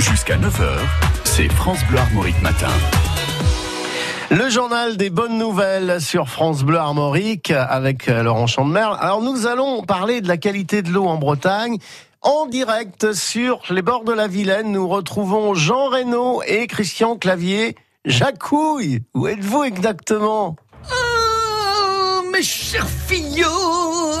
Jusqu'à 0.00 0.38
9h, 0.38 0.78
c'est 1.24 1.52
France 1.52 1.80
Bleu 1.90 1.98
Armorique 1.98 2.40
Matin. 2.40 2.70
Le 4.30 4.48
journal 4.48 4.96
des 4.96 5.10
bonnes 5.10 5.36
nouvelles 5.36 6.00
sur 6.00 6.30
France 6.30 6.62
Bleu 6.62 6.78
Armorique 6.78 7.50
avec 7.50 8.08
euh, 8.08 8.22
Laurent 8.22 8.46
Chandemerle. 8.46 8.96
Alors 8.98 9.20
nous 9.20 9.46
allons 9.46 9.82
parler 9.82 10.22
de 10.22 10.28
la 10.28 10.38
qualité 10.38 10.80
de 10.80 10.88
l'eau 10.88 11.04
en 11.04 11.16
Bretagne. 11.16 11.76
En 12.22 12.46
direct 12.46 13.12
sur 13.12 13.60
les 13.68 13.82
bords 13.82 14.04
de 14.04 14.14
la 14.14 14.26
Vilaine, 14.26 14.72
nous 14.72 14.88
retrouvons 14.88 15.52
Jean 15.52 15.88
Reynaud 15.88 16.42
et 16.46 16.66
Christian 16.66 17.16
Clavier. 17.16 17.76
Jacouille, 18.06 19.02
où 19.14 19.28
êtes-vous 19.28 19.64
exactement? 19.64 20.56
Oh, 20.90 22.22
mes 22.32 22.42
chers 22.42 22.88
fillots 22.88 24.19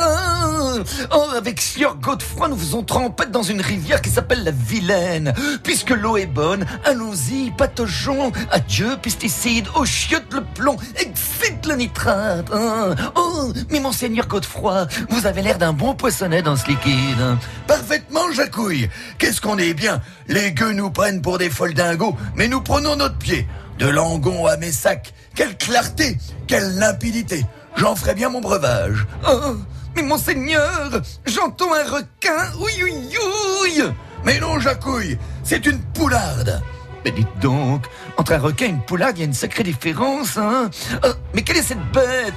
Oh, 1.12 1.26
avec 1.36 1.60
Sieur 1.60 1.96
Godefroy, 1.96 2.48
nous 2.48 2.56
faisons 2.56 2.82
trempette 2.82 3.30
dans 3.30 3.42
une 3.42 3.60
rivière 3.60 4.00
qui 4.02 4.10
s'appelle 4.10 4.44
la 4.44 4.50
Vilaine. 4.50 5.34
Puisque 5.62 5.90
l'eau 5.90 6.16
est 6.16 6.26
bonne, 6.26 6.64
allons-y, 6.84 7.50
pataugeons. 7.56 8.32
Adieu, 8.50 8.96
pesticides, 9.00 9.68
oh, 9.76 9.84
chiotte 9.84 10.32
le 10.32 10.42
plomb, 10.54 10.76
excite 10.96 11.66
le 11.66 11.76
nitrate. 11.76 12.46
hein. 12.52 12.94
Oh, 13.14 13.52
mais 13.70 13.80
monseigneur 13.80 14.26
Godefroy, 14.26 14.86
vous 15.08 15.26
avez 15.26 15.42
l'air 15.42 15.58
d'un 15.58 15.72
bon 15.72 15.94
poissonnet 15.94 16.42
dans 16.42 16.56
ce 16.56 16.66
liquide. 16.68 17.36
Parfaitement, 17.66 18.30
Jacouille. 18.32 18.88
Qu'est-ce 19.18 19.40
qu'on 19.40 19.58
est 19.58 19.74
bien. 19.74 20.00
Les 20.28 20.52
gueux 20.52 20.72
nous 20.72 20.90
prennent 20.90 21.22
pour 21.22 21.38
des 21.38 21.50
folles 21.50 21.74
dingos, 21.74 22.16
mais 22.34 22.48
nous 22.48 22.60
prenons 22.60 22.96
notre 22.96 23.16
pied. 23.18 23.46
De 23.78 23.88
Langon 23.88 24.46
à 24.46 24.56
Messac. 24.58 25.14
Quelle 25.34 25.56
clarté, 25.56 26.18
quelle 26.46 26.76
limpidité. 26.76 27.46
J'en 27.76 27.96
ferai 27.96 28.14
bien 28.14 28.28
mon 28.28 28.40
breuvage. 28.40 29.06
Oh, 29.26 29.56
monseigneur, 30.02 31.00
j'entends 31.26 31.72
un 31.74 31.84
requin. 31.84 32.50
Oui, 32.58 32.72
oui, 32.82 33.08
oui. 33.62 33.82
Mais 34.24 34.38
non, 34.40 34.58
Jacouille, 34.60 35.18
c'est 35.42 35.64
une 35.66 35.80
poularde. 35.80 36.60
Mais 37.04 37.10
dites 37.12 37.38
donc, 37.40 37.86
entre 38.18 38.32
un 38.32 38.38
requin 38.38 38.66
et 38.66 38.70
une 38.70 38.82
poularde, 38.82 39.16
il 39.16 39.20
y 39.20 39.22
a 39.22 39.26
une 39.26 39.32
sacrée 39.34 39.62
différence, 39.62 40.36
hein 40.36 40.68
Euh, 41.04 41.12
Mais 41.34 41.42
quelle 41.42 41.56
est 41.56 41.62
cette 41.62 41.84
bête? 41.92 42.34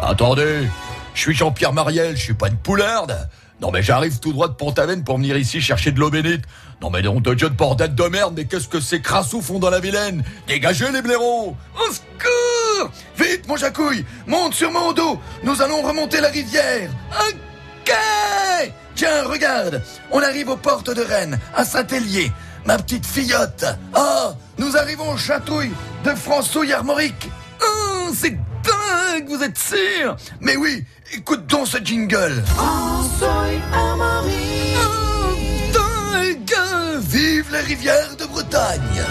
Attendez, 0.00 0.68
je 1.14 1.20
suis 1.20 1.34
Jean-Pierre 1.34 1.72
Mariel, 1.72 2.16
je 2.16 2.22
suis 2.22 2.34
pas 2.34 2.48
une 2.48 2.56
poularde. 2.56 3.28
Non 3.60 3.70
mais 3.70 3.82
j'arrive 3.82 4.18
tout 4.20 4.32
droit 4.34 4.48
de 4.48 4.52
Pont-Aven 4.52 5.02
pour 5.02 5.16
venir 5.16 5.34
ici 5.38 5.62
chercher 5.62 5.90
de 5.90 5.98
l'eau 5.98 6.10
bénite. 6.10 6.44
Non 6.82 6.90
mais 6.90 7.00
non 7.00 7.20
de 7.20 7.32
Dieu 7.32 7.48
de 7.48 7.54
bordel 7.54 7.94
de 7.94 8.02
merde, 8.04 8.34
mais 8.36 8.44
qu'est-ce 8.44 8.68
que 8.68 8.80
ces 8.80 9.00
crassous 9.00 9.40
font 9.40 9.58
dans 9.58 9.70
la 9.70 9.80
Vilaine? 9.80 10.22
Dégagez 10.46 10.90
les 10.92 11.00
blaireaux 11.00 11.56
Au 11.74 11.90
secours 11.90 12.55
Vite 13.16 13.46
mon 13.48 13.56
Jacouille, 13.56 14.04
monte 14.26 14.54
sur 14.54 14.70
mon 14.70 14.92
dos, 14.92 15.18
nous 15.42 15.62
allons 15.62 15.82
remonter 15.82 16.20
la 16.20 16.28
rivière. 16.28 16.90
Ok 17.28 17.92
Tiens, 18.94 19.24
regarde, 19.24 19.82
on 20.10 20.22
arrive 20.22 20.48
aux 20.48 20.56
portes 20.56 20.90
de 20.90 21.02
Rennes, 21.02 21.38
à 21.54 21.64
Saint-Hélier. 21.64 22.32
Ma 22.64 22.78
petite 22.78 23.06
fillotte. 23.06 23.64
Ah, 23.94 24.34
nous 24.58 24.76
arrivons 24.76 25.12
au 25.12 25.16
châtouille 25.16 25.72
de 26.02 26.10
François 26.14 26.64
Armorique. 26.72 27.30
Oh, 27.62 28.08
c'est 28.14 28.36
dingue, 28.64 29.28
vous 29.28 29.42
êtes 29.42 29.58
sûr? 29.58 30.16
Mais 30.40 30.56
oui, 30.56 30.84
écoute 31.12 31.46
donc 31.46 31.68
ce 31.68 31.78
jingle. 31.78 32.42
Oh, 32.58 33.04
dingue 33.20 33.60
Vive 37.00 37.46
les 37.52 37.60
rivières 37.60 38.16
de 38.18 38.24
Bretagne 38.24 39.04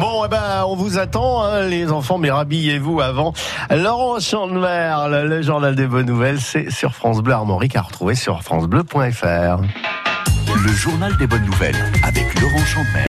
Bon, 0.00 0.24
eh 0.24 0.28
ben, 0.28 0.64
on 0.66 0.74
vous 0.74 0.98
attend, 0.98 1.42
hein, 1.42 1.66
les 1.66 1.92
enfants, 1.92 2.16
mais 2.16 2.30
rhabillez-vous 2.30 3.02
avant. 3.02 3.34
Laurent 3.70 4.20
Chandemerle, 4.20 5.26
le 5.26 5.42
journal 5.42 5.74
des 5.74 5.86
bonnes 5.86 6.06
nouvelles, 6.06 6.40
c'est 6.40 6.70
sur 6.70 6.94
France 6.94 7.20
Bleu 7.20 7.34
Armorique 7.34 7.76
à 7.76 7.82
retrouver 7.82 8.14
sur 8.14 8.42
francebleu.fr. 8.42 9.62
Le 10.64 10.72
journal 10.72 11.16
des 11.18 11.26
bonnes 11.26 11.44
nouvelles 11.44 11.76
avec 12.02 12.40
Laurent 12.40 12.64
Chandemerle. 12.64 13.00